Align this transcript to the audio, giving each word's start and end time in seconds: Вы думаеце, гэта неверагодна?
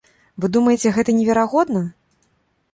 Вы 0.43 0.49
думаеце, 0.55 0.95
гэта 0.95 1.15
неверагодна? 1.19 1.87